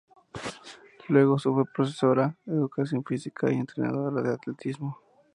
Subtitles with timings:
[1.09, 4.97] Luego fue profesora de educación física y entrenadora de atletismo.